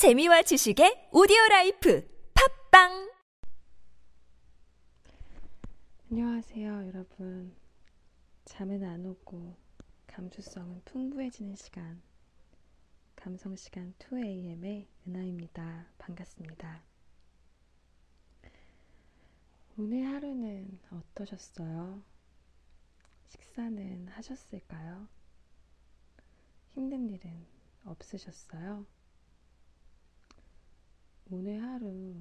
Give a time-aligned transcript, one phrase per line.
[0.00, 2.08] 재미와 지식의 오디오 life
[2.70, 3.12] 팟빵
[6.10, 7.54] 안녕하세요, 여러분.
[8.46, 9.58] 잠은 안 오고
[10.06, 12.00] 감수성은 풍부해지는 시간.
[13.14, 15.88] 감성 시간 2AM의 은하입니다.
[15.98, 16.82] 반갑습니다.
[19.76, 22.02] 오늘 하루는 어떠셨어요?
[23.28, 25.08] 식사는 하셨을까요?
[26.72, 27.44] 힘든 일은
[27.84, 28.86] 없으셨어요?
[31.32, 32.16] 오늘 하루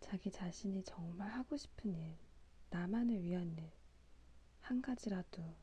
[0.00, 2.16] 자기 자신이 정말 하고 싶은 일,
[2.70, 3.70] 나만을 위한 일,
[4.62, 5.54] 한 가지라도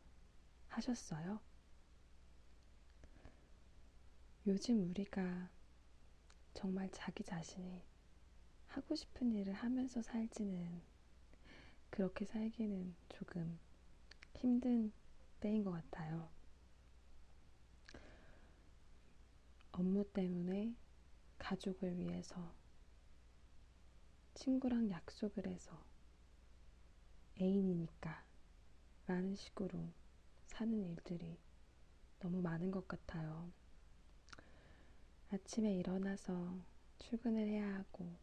[0.69, 1.41] 하셨어요?
[4.47, 5.49] 요즘 우리가
[6.53, 7.83] 정말 자기 자신이
[8.67, 10.81] 하고 싶은 일을 하면서 살지는
[11.89, 13.59] 그렇게 살기는 조금
[14.35, 14.93] 힘든
[15.41, 16.29] 때인 것 같아요.
[19.73, 20.73] 업무 때문에
[21.41, 22.53] 가족을 위해서
[24.35, 25.83] 친구랑 약속을 해서
[27.39, 28.23] 애인이니까
[29.07, 29.91] 라는 식으로
[30.45, 31.39] 사는 일들이
[32.19, 33.51] 너무 많은 것 같아요.
[35.31, 36.63] 아침에 일어나서
[36.99, 38.15] 출근을 해야 하고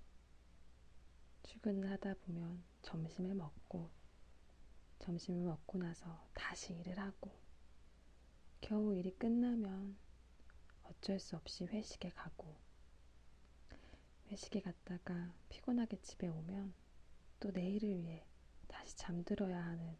[1.42, 3.91] 출근을 하다 보면 점심을 먹고
[5.01, 7.33] 점심을 먹고 나서 다시 일을 하고
[8.61, 9.97] 겨우 일이 끝나면
[10.85, 12.67] 어쩔 수 없이 회식에 가고
[14.31, 16.75] 회식에 갔다가 피곤하게 집에 오면
[17.41, 18.27] 또 내일을 위해
[18.67, 19.97] 다시 잠들어야 하는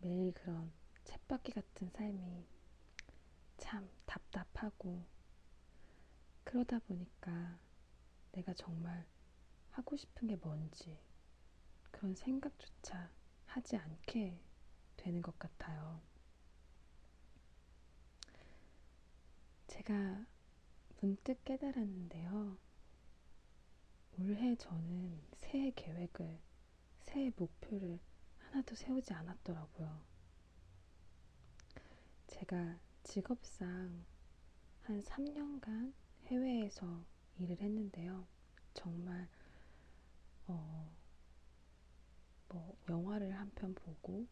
[0.00, 0.70] 매일 그런
[1.04, 2.46] 쳇바퀴 같은 삶이
[3.56, 5.04] 참 답답하고
[6.44, 7.58] 그러다 보니까
[8.32, 9.06] 내가 정말
[9.70, 10.98] 하고 싶은 게 뭔지
[11.90, 13.10] 그런 생각조차
[13.46, 14.40] 하지 않게
[14.96, 16.00] 되는 것 같아요.
[19.68, 20.26] 제가
[21.00, 22.58] 문득 깨달았는데요.
[24.18, 26.38] 올해 저는 새해 계획을,
[27.00, 27.98] 새해 목표를
[28.38, 30.02] 하나도 세우지 않았더라고요.
[32.28, 34.04] 제가 직업상
[34.82, 35.92] 한 3년간
[36.26, 37.04] 해외에서
[37.38, 38.26] 일을 했는데요.
[38.74, 39.28] 정말,
[40.48, 40.90] 어,
[42.48, 44.26] 뭐, 영화를 한 편 보고,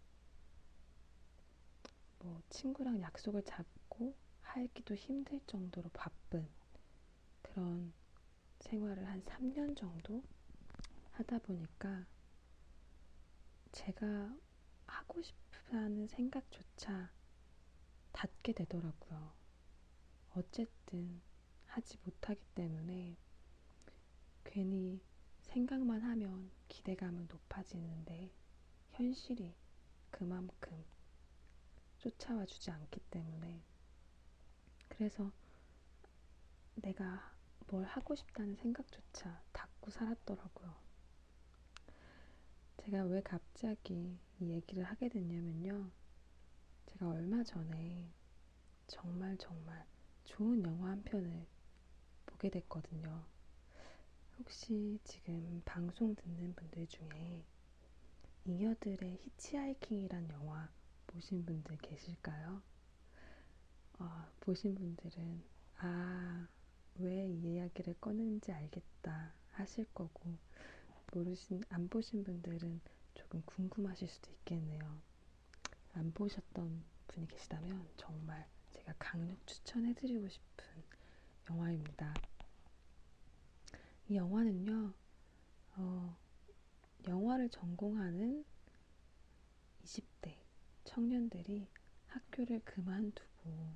[2.19, 6.47] 뭐, 친구랑 약속을 잡고 하기도 힘들 정도로 바쁜
[7.43, 7.93] 그런
[8.67, 10.25] 생활을 한 3년 정도
[11.13, 12.05] 하다 보니까
[13.71, 14.37] 제가
[14.87, 17.13] 하고 싶다는 생각조차
[18.13, 19.33] 닫게 되더라고요.
[20.35, 21.21] 어쨌든
[21.67, 23.17] 하지 못하기 때문에
[24.43, 25.01] 괜히
[25.43, 28.33] 생각만 하면 기대감은 높아지는데
[28.93, 29.55] 현실이
[30.11, 30.85] 그만큼
[31.99, 33.63] 쫓아와 주지 않기 때문에
[34.89, 35.31] 그래서
[36.75, 37.36] 내가
[37.69, 40.75] 뭘 하고 싶다는 생각조차 닫고 살았더라고요.
[42.79, 45.91] 제가 왜 갑자기 이 얘기를 하게 됐냐면요.
[46.87, 48.09] 제가 얼마 전에
[48.87, 49.85] 정말 정말
[50.25, 51.47] 좋은 영화 한 편을
[52.27, 53.25] 보게 됐거든요.
[54.39, 57.45] 혹시 지금 방송 듣는 분들 중에
[58.45, 60.69] 잉여들의 히치하이킹이란 영화
[61.07, 62.63] 보신 분들 계실까요?
[63.99, 65.43] 어, 보신 분들은
[65.79, 66.47] 아,
[66.99, 70.37] 왜 이 이야기를 꺼내는지 알겠다 하실 거고
[71.13, 72.81] 모르신 안 보신 분들은
[73.15, 74.81] 조금 궁금하실 수도 있겠네요.
[75.95, 80.65] 안 보셨던 분이 계시다면 정말 제가 강력 추천해드리고 싶은
[81.51, 82.15] 영화입니다.
[84.09, 84.93] 이 영화는요,
[85.77, 86.17] 어,
[87.09, 88.45] 영화를 전공하는
[89.85, 90.37] 20대
[90.85, 91.69] 청년들이
[92.09, 93.75] 학교를 그만두고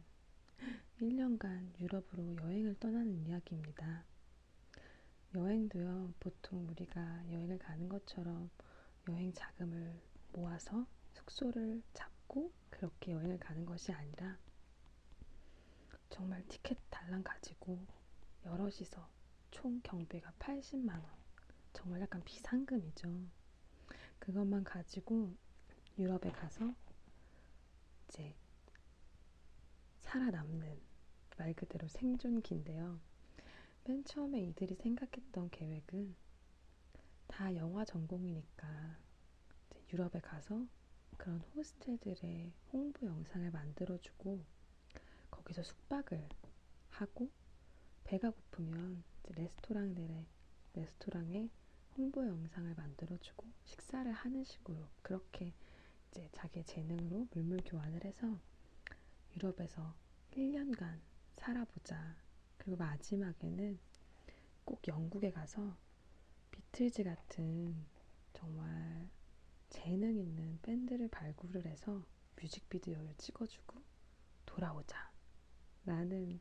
[1.00, 4.04] 1년간 유럽으로 여행을 떠나는 이야기입니다.
[5.34, 7.00] 여행도요, 보통 우리가
[7.30, 8.50] 여행을 가는 것처럼
[9.08, 9.98] 여행 자금을
[10.32, 14.36] 모아서 숙소를 잡고 그렇게 여행을 가는 것이 아니라
[16.10, 17.78] 정말 티켓 달랑 가지고
[18.44, 19.08] 여럿이서
[19.50, 21.02] 총 경비가 80만원.
[21.72, 23.08] 정말 약간 비상금이죠.
[24.18, 25.34] 그것만 가지고
[25.98, 26.74] 유럽에 가서
[28.08, 28.34] 이제
[30.02, 30.89] 살아남는
[31.36, 33.00] 말 그대로 생존기인데요.
[33.84, 36.14] 맨 처음에 이들이 생각했던 계획은
[37.26, 38.98] 다 영화 전공이니까
[39.92, 40.66] 유럽에 가서
[41.16, 44.44] 그런 호스텔들의 홍보 영상을 만들어주고
[45.30, 46.28] 거기서 숙박을
[46.90, 47.30] 하고
[48.04, 50.26] 배가 고프면 레스토랑들의
[50.74, 51.50] 레스토랑에
[51.96, 55.52] 홍보 영상을 만들어주고 식사를 하는 식으로 그렇게
[56.10, 58.38] 이제 자기의 재능으로 물물 교환을 해서
[59.36, 59.94] 유럽에서
[60.32, 60.98] 1년간
[61.40, 62.16] 살아보자
[62.58, 63.78] 그리고 마지막에는
[64.64, 65.74] 꼭 영국에 가서
[66.50, 67.74] 비틀즈 같은
[68.34, 69.08] 정말
[69.70, 72.04] 재능 있는 밴드를 발굴을 해서
[72.36, 73.82] 뮤직비디오를 찍어주고
[74.44, 75.10] 돌아오자
[75.86, 76.40] 라는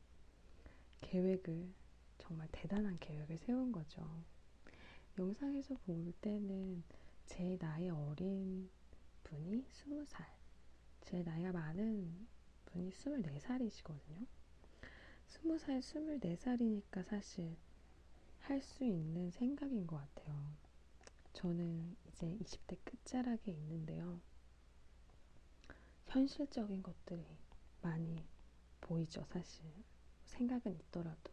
[1.01, 1.73] 계획을
[2.17, 4.25] 정말 대단한 계획을 세운 거죠.
[5.17, 6.83] 영상에서 볼 때는
[7.25, 8.69] 제 나이 어린
[9.23, 10.25] 분이 20살,
[11.01, 12.27] 제 나이가 많은
[12.65, 14.38] 분이 24살이시거든요.
[15.29, 17.55] 20살, 24살이니까 사실
[18.41, 20.35] 할 수 있는 생각인 것 같아요.
[21.33, 24.19] 저는 이제 20대 끝자락에 있는데요.
[26.07, 27.23] 현실적인 것들이
[27.81, 28.25] 많이
[28.81, 29.63] 보이죠, 사실.
[30.25, 31.31] 생각은 있더라도.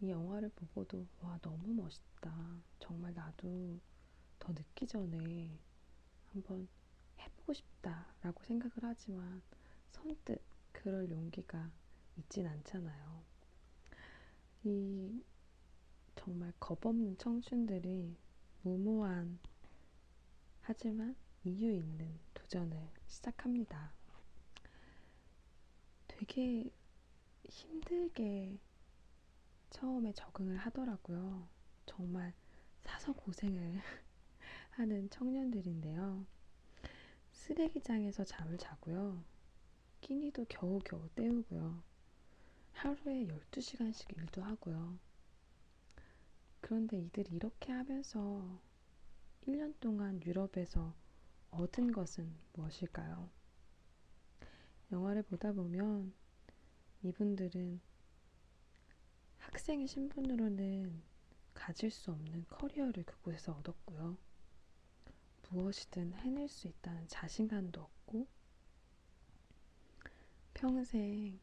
[0.00, 2.32] 이 영화를 보고도, 와, 너무 멋있다.
[2.80, 3.78] 정말 나도
[4.40, 5.56] 더 늦기 전에
[6.32, 6.68] 한번
[7.18, 9.40] 해보고 싶다라고 생각을 하지만
[9.92, 10.42] 선뜻
[10.72, 11.70] 그럴 용기가
[12.16, 13.22] 있진 않잖아요.
[14.64, 15.22] 이
[16.16, 18.16] 정말 겁없는 청춘들이
[18.62, 19.38] 무모한
[20.60, 23.92] 하지만 이유 있는 도전을 시작합니다.
[26.06, 26.70] 되게
[27.48, 28.58] 힘들게
[29.70, 31.48] 처음에 적응을 하더라고요.
[31.86, 32.32] 정말
[32.82, 33.80] 사서 고생을
[34.70, 36.24] 하는 청년들인데요.
[37.32, 39.24] 쓰레기장에서 잠을 자고요.
[40.00, 41.82] 끼니도 겨우겨우 때우고요.
[42.72, 44.98] 하루에 12시간씩 일도 하고요.
[46.60, 48.60] 그런데 이들이 이렇게 하면서
[49.46, 50.94] 1년 동안 유럽에서
[51.50, 53.28] 얻은 것은 무엇일까요?
[54.90, 56.12] 영화를 보다 보면
[57.02, 57.80] 이분들은
[59.38, 61.02] 학생의 신분으로는
[61.54, 64.16] 가질 수 없는 커리어를 그곳에서 얻었고요.
[65.50, 68.26] 무엇이든 해낼 수 있다는 자신감도 얻고
[70.54, 71.38] 평생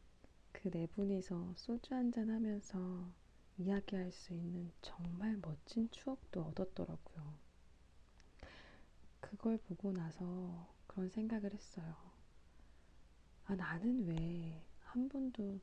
[0.52, 3.10] 그 네 분이서 소주 한잔 하면서
[3.58, 7.34] 이야기할 수 있는 정말 멋진 추억도 얻었더라고요.
[9.20, 11.96] 그걸 보고 나서 그런 생각을 했어요.
[13.44, 15.60] 아, 나는 왜 한 번도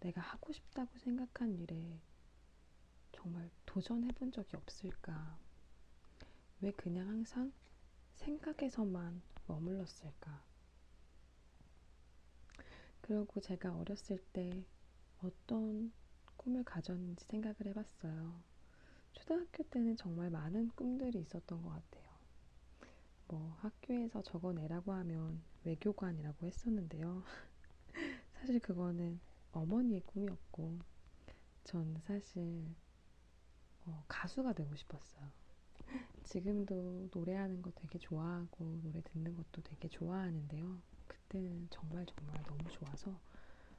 [0.00, 2.00] 내가 하고 싶다고 생각한 일에
[3.12, 5.38] 정말 도전해 본 적이 없을까?
[6.60, 7.52] 왜 그냥 항상
[8.14, 10.44] 생각에서만 머물렀을까?
[13.08, 14.66] 그리고 제가 어렸을 때
[15.22, 15.90] 어떤
[16.36, 18.42] 꿈을 가졌는지 생각을 해봤어요.
[19.12, 22.06] 초등학교 때는 정말 많은 꿈들이 있었던 것 같아요.
[23.28, 27.24] 뭐 학교에서 적어내라고 하면 외교관이라고 했었는데요.
[28.34, 29.18] 사실 그거는
[29.52, 30.78] 어머니의 꿈이었고,
[31.64, 32.62] 전 사실
[33.86, 35.30] 어, 가수가 되고 싶었어요.
[36.24, 40.78] 지금도 노래하는 거 되게 좋아하고 노래 듣는 것도 되게 좋아하는데요.
[41.28, 43.20] 그때는 정말 정말 너무 좋아서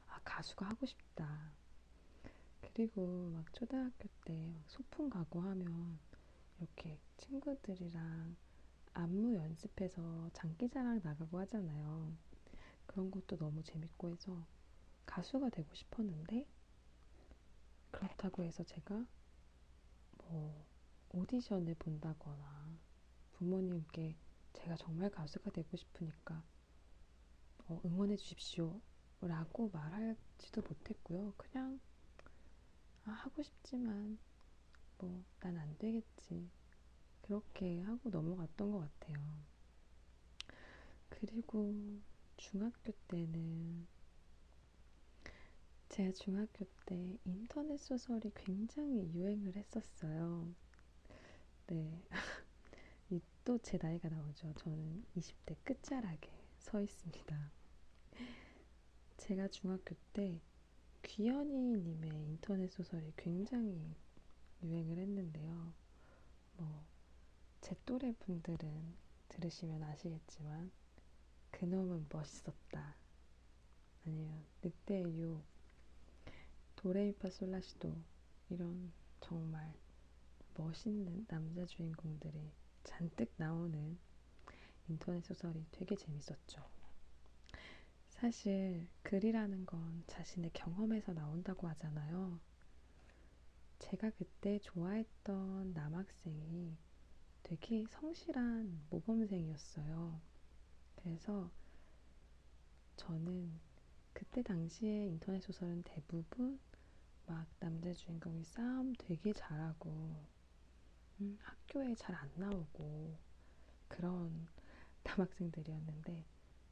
[0.07, 1.51] 아 가수가 하고 싶다.
[2.61, 5.97] 그리고 막 초등학교 때 소풍 가고 하면
[6.59, 8.35] 이렇게 친구들이랑
[8.93, 12.13] 안무 연습해서 장기자랑 나가고 하잖아요.
[12.85, 14.45] 그런 것도 너무 재밌고 해서
[15.07, 16.45] 가수가 되고 싶었는데
[17.89, 19.05] 그렇다고 해서 제가
[20.19, 20.67] 뭐
[21.09, 22.77] 오디션을 본다거나
[23.33, 24.15] 부모님께
[24.53, 26.58] 제가 정말 가수가 되고 싶으니까 어,
[27.85, 28.79] 응원해 주십시오
[29.21, 31.33] 라고 말하지도 못했고요.
[31.37, 31.79] 그냥
[33.05, 34.17] 아, 하고 싶지만
[34.99, 36.49] 뭐 난 안 되겠지
[37.21, 39.17] 그렇게 하고 넘어갔던 것 같아요.
[41.09, 41.73] 그리고
[42.37, 43.87] 중학교 때는
[45.89, 50.53] 제가 중학교 때 인터넷 소설이 굉장히 유행을 했었어요.
[51.67, 52.01] 네.
[53.45, 54.53] 또 제 나이가 나오죠.
[54.55, 56.29] 저는 20대 끝자락에
[56.59, 57.51] 서 있습니다.
[59.17, 60.39] 제가 중학교 때
[61.03, 63.95] 귀현이님의 인터넷 소설이 굉장히
[64.61, 65.73] 유행을 했는데요.
[66.57, 66.85] 뭐,
[67.61, 68.95] 제 또래 분들은
[69.29, 70.69] 들으시면 아시겠지만,
[71.51, 72.95] 그놈은 멋있었다.
[74.05, 75.43] 아니면, 늑대의 유혹,
[76.75, 77.95] 도레미파 솔라시도,
[78.49, 79.73] 이런 정말
[80.55, 82.51] 멋있는 남자 주인공들이
[82.83, 83.97] 잔뜩 나오는
[84.89, 86.63] 인터넷 소설이 되게 재밌었죠.
[88.09, 92.39] 사실 글이라는 건 자신의 경험에서 나온다고 하잖아요.
[93.79, 96.77] 제가 그때 좋아했던 남학생이
[97.43, 100.19] 되게 성실한 모범생이었어요.
[100.95, 101.49] 그래서
[102.97, 103.51] 저는
[104.13, 106.59] 그때 당시에 인터넷 소설은 대부분
[107.25, 109.89] 막 남자 주인공이 싸움 되게 잘하고
[111.21, 113.17] 음, 학교에 잘 안 나오고
[113.87, 114.47] 그런
[115.03, 116.25] 남학생들이었는데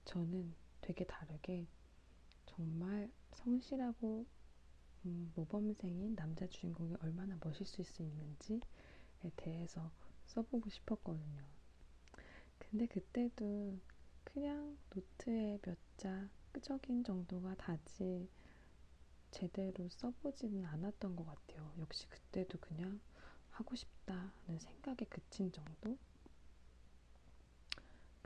[0.05, 1.67] 저는 되게 다르게
[2.48, 4.25] 정말 성실하고
[5.05, 8.62] 음, 모범생인 남자 주인공이 얼마나 멋있을 수 있는지에
[9.38, 9.91] 대해서
[10.27, 11.46] 써보고 싶었거든요.
[12.60, 13.79] 근데 그때도
[14.24, 18.29] 그냥 노트에 몇 자 끄적인 정도가 다지
[19.31, 21.72] 제대로 써보지는 않았던 것 같아요.
[21.79, 23.00] 역시 그때도 그냥
[23.51, 25.98] 하고 싶다는 생각에 그친 정도?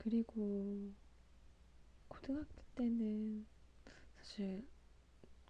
[0.03, 0.91] 그리고
[2.07, 3.45] 고등학교 때는
[4.17, 4.67] 사실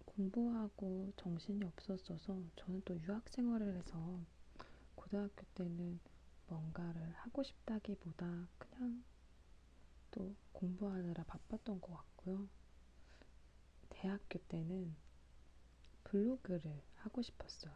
[0.04, 4.20] 공부하고 정신이 없었어서 저는 또 유학 생활을 해서
[4.94, 5.98] 고등학교 때는
[6.48, 9.02] 뭔가를 하고 싶다기보다 그냥
[10.10, 12.46] 또 공부하느라 바빴던 것 같고요.
[13.88, 14.94] 대학교 때는
[16.04, 17.72] 블로그를 하고 싶었어요.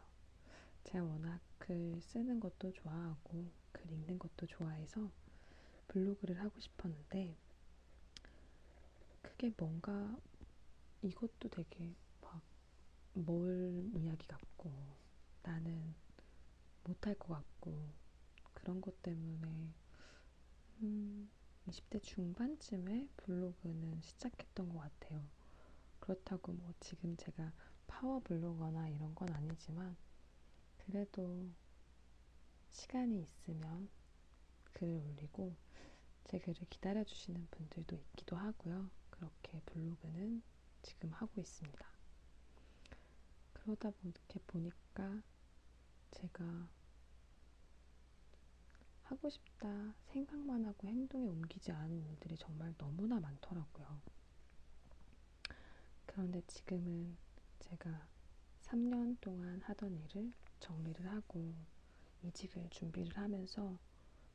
[0.83, 5.09] 제가 워낙 글 쓰는 것도 좋아하고 글 읽는 것도 좋아해서
[5.87, 7.35] 블로그를 하고 싶었는데
[9.21, 10.17] 그게 뭔가
[11.01, 11.93] 이것도 되게
[13.13, 14.71] 막뭘 이야기 같고
[15.43, 15.95] 나는
[16.83, 17.77] 못할 것 같고
[18.53, 19.73] 그런 것 때문에
[20.81, 21.29] 음,
[21.67, 25.23] 20대 중반쯤에 블로그는 시작했던 것 같아요.
[25.99, 27.51] 그렇다고 뭐 지금 제가
[27.87, 29.95] 파워 블로거나 이런 건 아니지만
[30.85, 31.49] 그래도
[32.69, 33.89] 시간이 있으면
[34.77, 35.55] 글을 올리고
[36.25, 38.91] 제 글을 기다려주시는 분들도 있기도 하고요.
[39.09, 40.43] 그렇게 블로그는
[40.83, 41.87] 지금 하고 있습니다.
[43.53, 45.23] 그러다 이렇게 보니까
[46.11, 46.69] 제가
[49.05, 53.99] 하고 싶다 생각만 하고 행동에 옮기지 않은 일들이 정말 너무나 많더라고요.
[56.05, 57.17] 그런데 지금은
[57.61, 58.07] 제가
[58.61, 61.55] 3년 동안 하던 일을 정리를 하고
[62.21, 63.79] 이직을 준비를 하면서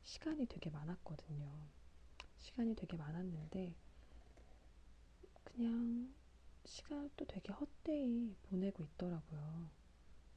[0.03, 1.49] 시간이 되게 많았거든요.
[2.37, 3.73] 시간이 되게 많았는데
[5.43, 6.13] 그냥
[6.65, 9.69] 시간도 되게 헛되이 보내고 있더라고요.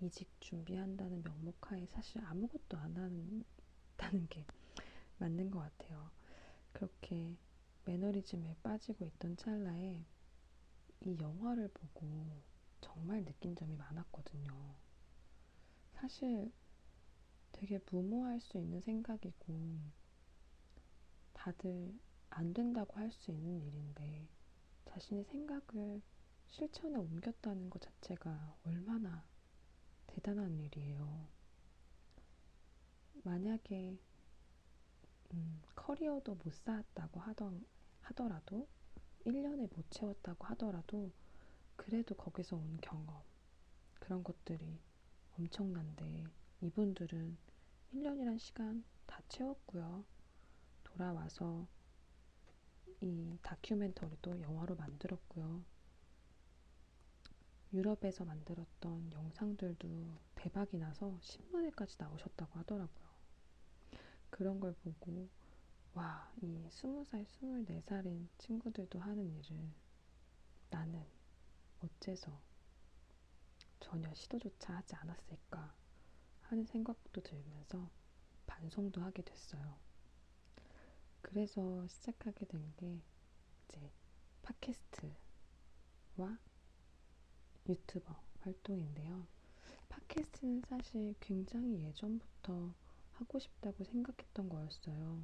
[0.01, 4.45] 이직 준비한다는 명목하에 사실 아무것도 안 한다는 게
[5.19, 6.11] 맞는 것 같아요.
[6.73, 7.37] 그렇게
[7.85, 10.05] 매너리즘에 빠지고 있던 찰나에
[11.01, 12.27] 이 영화를 보고
[12.81, 14.75] 정말 느낀 점이 많았거든요.
[15.95, 16.53] 사실
[17.57, 19.79] 되게 무모할 수 있는 생각이고
[21.33, 21.99] 다들
[22.31, 24.29] 안 된다고 할 수 있는 일인데
[24.87, 26.03] 자신의 생각을
[26.49, 29.25] 실천에 옮겼다는 것 자체가 얼마나
[30.07, 31.29] 대단한 일이에요.
[33.25, 33.99] 만약에
[35.33, 37.65] 음, 커리어도 못 쌓았다고 하던,
[38.03, 38.69] 하더라도
[39.25, 41.11] 1년에 못 채웠다고 하더라도
[41.77, 43.23] 그래도 거기서 온 경험
[43.95, 44.79] 그런 것들이
[45.39, 46.27] 엄청난데
[46.63, 47.37] 이분들은
[47.95, 50.05] 1년이란 시간 다 채웠고요.
[50.85, 51.67] 돌아와서
[53.01, 55.63] 이 다큐멘터리도 영화로 만들었고요.
[57.73, 63.07] 유럽에서 만들었던 영상들도 대박이 나서 신문에까지 나오셨다고 하더라고요.
[64.31, 65.29] 그런 걸 보고
[65.93, 69.71] 와, 이 20살, 24살인 친구들도 하는 일을
[70.71, 71.05] 나는
[71.81, 72.39] 어째서
[73.81, 75.75] 전혀 시도조차 하지 않았을까
[76.49, 77.91] 하는 생각도 들면서
[78.47, 79.77] 반성도 하게 됐어요.
[81.23, 83.01] 그래서 시작하게 된 게
[83.69, 83.91] 이제
[84.43, 85.17] 팟캐스트와
[87.69, 89.27] 유튜버 활동인데요.
[89.89, 92.75] 팟캐스트는 사실 굉장히 예전부터
[93.15, 95.23] 하고 싶다고 생각했던 거였어요.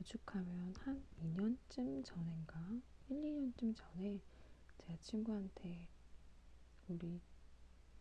[0.00, 2.60] 오죽하면 한 2년쯤 전인가
[3.08, 4.20] 1, 2년쯤 전에
[4.78, 5.88] 제가 친구한테
[6.88, 7.20] 우리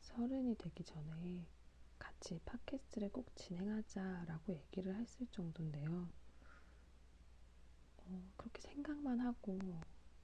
[0.01, 1.46] 서른이 되기 전에
[1.98, 6.10] 같이 팟캐스트를 꼭 진행하자라고 얘기를 했을 정도인데요.
[7.98, 9.60] 어, 그렇게 생각만 하고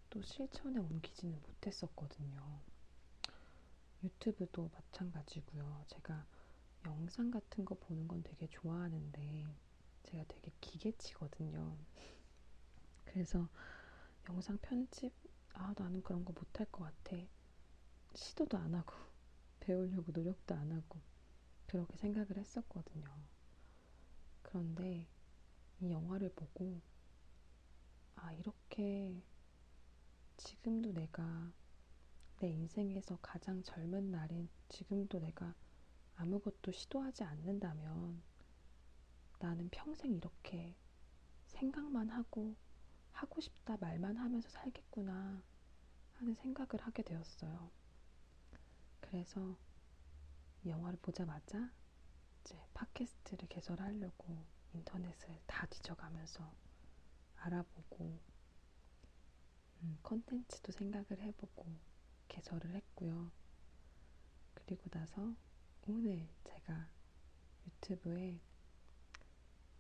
[0.10, 2.62] 또 실천에 옮기지는 못했었거든요.
[4.04, 5.86] 유튜브도 마찬가지고요.
[5.88, 6.26] 제가
[6.86, 9.46] 영상 같은 거 보는 건 되게 좋아하는데
[10.04, 11.78] 제가 되게 기계치거든요.
[13.06, 13.48] 그래서
[14.30, 15.14] 영상 편집
[15.54, 17.18] 아 나는 그런 거 못할 것 같아.
[18.14, 19.07] 시도도 안 하고
[19.68, 20.98] 배우려고 노력도 안 하고
[21.66, 23.06] 그렇게 생각을 했었거든요.
[24.42, 25.06] 그런데
[25.82, 26.80] 이 영화를 보고
[28.16, 29.22] 아 이렇게
[30.38, 31.52] 지금도 내가
[32.40, 35.54] 내 인생에서 가장 젊은 날인 지금도 내가
[36.16, 38.22] 아무것도 시도하지 않는다면
[39.40, 40.78] 나는 평생 이렇게
[41.48, 42.56] 생각만 하고
[43.12, 45.44] 하고 싶다 말만 하면서 살겠구나
[46.14, 47.70] 하는 생각을 하게 되었어요.
[49.02, 49.58] 그래서
[50.64, 51.72] 이 영화를 보자마자
[52.42, 56.52] 이제 팟캐스트를 개설하려고 인터넷을 다 뒤져가면서
[57.38, 58.20] 알아보고
[59.84, 61.66] 음, 컨텐츠도 생각을 해보고
[62.28, 63.32] 개설을 했고요.
[64.54, 65.36] 그리고 나서
[65.88, 66.90] 오늘 제가
[67.66, 68.40] 유튜브에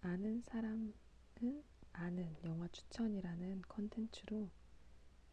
[0.01, 0.93] 아는 사람은
[1.93, 4.49] 아는 영화 추천이라는 컨텐츠로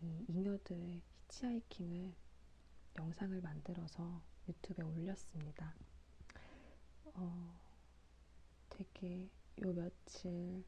[0.00, 2.14] 이 잉여들의 히치하이킹을
[2.98, 5.74] 영상을 만들어서 유튜브에 올렸습니다.
[7.14, 7.60] 어,
[8.70, 9.28] 되게
[9.62, 10.64] 요 며칠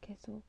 [0.00, 0.42] 계속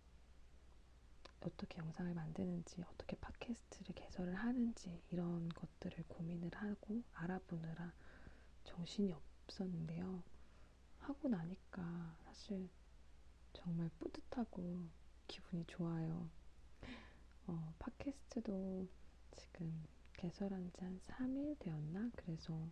[1.42, 7.94] 어떻게 영상을 만드는지, 어떻게 팟캐스트를 개설을 하는지 이런 것들을 고민을 하고 알아보느라
[8.66, 10.22] 정신이 없었는데요.
[11.00, 12.70] 하고 나니까 사실
[13.54, 14.88] 정말 뿌듯하고
[15.28, 16.30] 기분이 좋아요.
[17.48, 18.88] 어, 팟캐스트도
[19.38, 19.88] 지금
[20.20, 22.12] 개설한 지 한 3일 되었나?
[22.18, 22.70] 그래서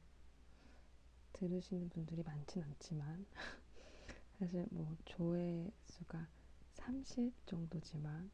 [1.31, 3.25] 들으시는 분들이 많진 않지만
[4.37, 6.27] 사실 뭐 조회수가
[6.73, 8.29] 30 정도지만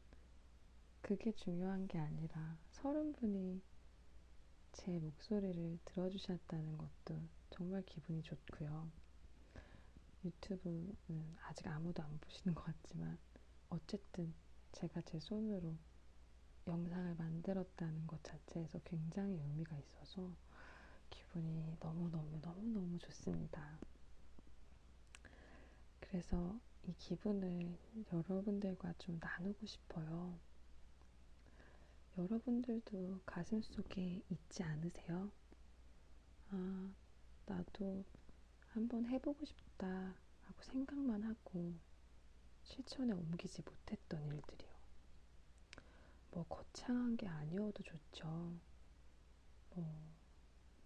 [1.00, 3.62] 그게 중요한 게 아니라 서른 분이
[4.72, 8.90] 제 목소리를 들어주셨다는 것도 정말 기분이 좋고요.
[10.24, 13.16] 유튜브는 아직 아무도 안 보시는 것 같지만
[13.68, 14.34] 어쨌든
[14.72, 15.76] 제가 제 손으로
[16.66, 20.34] 영상을 만들었다는 것 자체에서 굉장히 의미가 있어서
[21.10, 23.78] 기분이 너무너무너무너무 좋습니다.
[26.00, 27.76] 그래서 이 기분을
[28.12, 30.38] 여러분들과 좀 나누고 싶어요.
[32.16, 35.30] 여러분들도 가슴 속에 있지 않으세요?
[36.50, 36.92] 아,
[37.46, 38.04] 나도
[38.68, 41.74] 한번 해보고 싶다 하고 생각만 하고
[42.62, 44.73] 실천에 옮기지 못했던 일들이요.
[46.34, 48.58] 뭐 거창한 게 아니어도 좋죠.
[49.70, 50.14] 뭐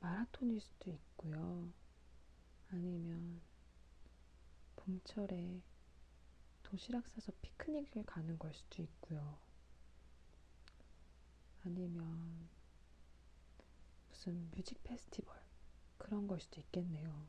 [0.01, 1.73] 마라톤일 수도 있고요.
[2.69, 3.41] 아니면
[4.77, 5.63] 봄철에
[6.63, 9.39] 도시락 싸서 피크닉을 가는 걸 수도 있고요.
[11.65, 12.47] 아니면
[14.11, 15.35] 무슨 뮤직 페스티벌
[15.97, 17.27] 그런 걸 수도 있겠네요.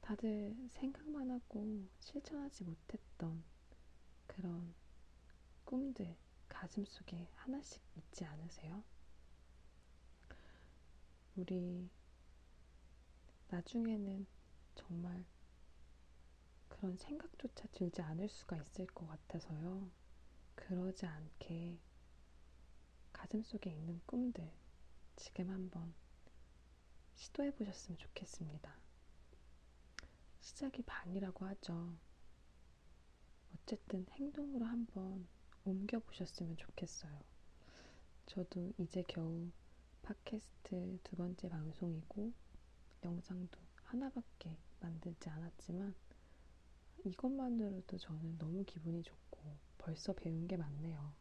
[0.00, 3.44] 다들 생각만 하고 실천하지 못했던
[4.26, 4.74] 그런
[5.66, 6.16] 꿈들
[6.62, 8.84] 가슴 속에 하나씩 있지 않으세요?
[11.34, 11.90] 우리
[13.48, 14.24] 나중에는
[14.76, 15.24] 정말
[16.68, 19.90] 그런 생각조차 들지 않을 수가 있을 것 같아서요.
[20.54, 21.80] 그러지 않게
[23.12, 24.48] 가슴 속에 있는 꿈들
[25.16, 25.92] 지금 한번
[27.16, 28.72] 시도해 보셨으면 좋겠습니다.
[30.38, 31.92] 시작이 반이라고 하죠.
[33.52, 35.26] 어쨌든 행동으로 한번
[35.64, 37.20] 옮겨 보셨으면 좋겠어요.
[38.26, 39.48] 저도 이제 겨우
[40.02, 42.32] 팟캐스트 두 번째 방송이고
[43.04, 45.94] 영상도 하나밖에 만들지 않았지만
[47.04, 49.40] 이것만으로도 저는 너무 기분이 좋고
[49.78, 51.12] 벌써 배운 게 많네요.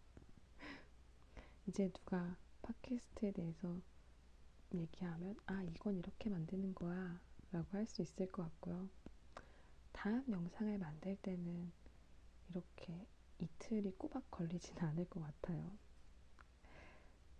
[1.67, 3.79] 이제 누가 팟캐스트에 대해서
[4.73, 7.19] 얘기하면 아 이건 이렇게 만드는 거야
[7.51, 8.89] 라고 할 수 있을 것 같고요.
[9.91, 11.71] 다음 영상을 만들 때는
[12.49, 13.05] 이렇게
[13.41, 15.71] 이틀이 꼬박 걸리진 않을 것 같아요.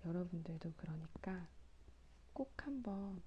[0.03, 1.47] 여러분들도 그러니까
[2.33, 3.21] 꼭 한번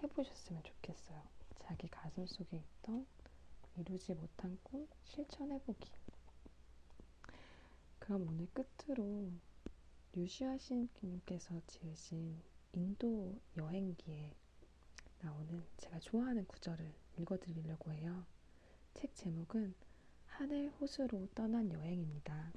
[0.00, 1.20] 해보셨으면 좋겠어요.
[1.58, 3.06] 자기 가슴 속에 있던
[3.76, 5.90] 이루지 못한 꿈 실천해보기.
[7.98, 9.32] 그럼 오늘 끝으로
[10.12, 12.40] 류시아 신님께서 지으신
[12.72, 14.36] 인도 여행기에
[15.22, 18.24] 나오는 제가 좋아하는 구절을 읽어드리려고 해요.
[18.94, 19.74] 책 제목은
[20.40, 22.50] 하늘 호수로 떠난 여행입니다.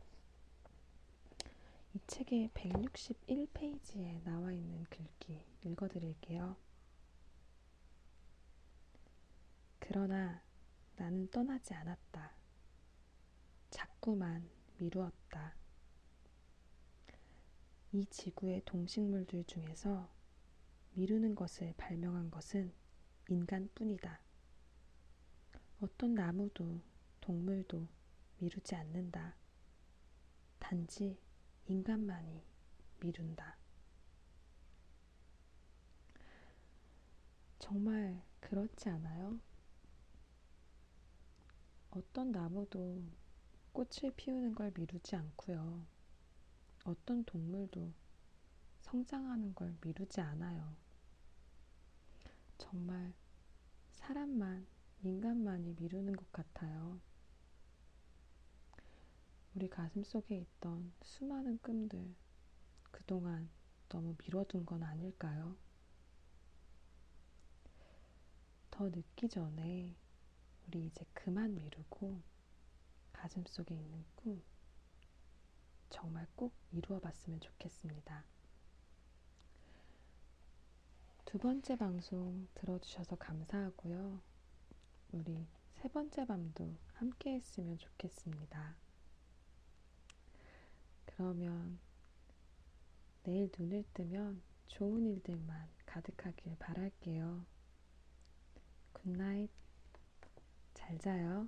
[1.94, 6.56] 이 책의 161페이지에 나와 있는 글귀 읽어드릴게요.
[9.80, 10.42] 그러나
[10.96, 12.32] 나는 떠나지 않았다.
[13.70, 15.54] 자꾸만 미루었다.
[17.92, 20.10] 이 지구의 동식물들 중에서
[20.94, 22.72] 미루는 것을 발명한 것은
[23.28, 24.22] 인간뿐이다.
[25.82, 26.93] 어떤 나무도
[27.24, 27.88] 동물도
[28.40, 29.34] 미루지 않는다.
[30.60, 31.18] 단지
[31.68, 32.44] 인간만이
[33.00, 33.56] 미룬다.
[37.60, 39.40] 정말 그렇지 않아요?
[41.92, 43.02] 어떤 나무도
[43.72, 45.86] 꽃을 피우는 걸 미루지 않고요.
[46.84, 47.90] 어떤 동물도
[48.82, 50.76] 성장하는 걸 미루지 않아요.
[52.58, 53.14] 정말
[53.94, 54.68] 사람만,
[55.04, 57.00] 인간만이 미루는 것 같아요.
[59.56, 62.16] 우리 가슴 속에 있던 수많은 꿈들,
[62.90, 63.50] 그동안
[63.88, 65.56] 너무 미뤄둔 건 아닐까요?
[68.72, 69.96] 더 늦기 전에
[70.68, 72.20] 우리 이제 그만 미루고
[73.12, 74.42] 가슴 속에 있는 꿈,
[75.92, 78.26] 정말 꼭 이루어 봤으면 좋겠습니다.
[81.26, 84.20] 두 번째 방송 들어주셔서 감사하고요.
[85.12, 88.83] 우리 세 번째 밤도 함께 했으면 좋겠습니다.
[91.16, 91.80] 그러면
[93.24, 97.46] 내일 눈을 뜨면 좋은 일들만 가득하길 바랄게요.
[98.94, 99.50] 굿나잇.
[100.74, 101.48] 잘 자요.